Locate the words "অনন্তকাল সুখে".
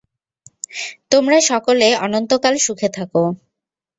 2.05-2.89